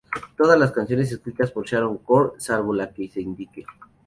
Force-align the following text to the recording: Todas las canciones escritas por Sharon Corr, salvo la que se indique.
Todas 0.35 0.57
las 0.59 0.71
canciones 0.71 1.11
escritas 1.11 1.51
por 1.51 1.63
Sharon 1.67 1.99
Corr, 1.99 2.33
salvo 2.39 2.73
la 2.73 2.91
que 2.91 3.07
se 3.07 3.21
indique. 3.21 3.65